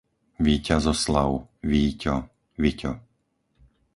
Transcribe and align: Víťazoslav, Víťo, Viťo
Víťazoslav, 0.39 1.29
Víťo, 1.69 2.15
Viťo 2.61 2.91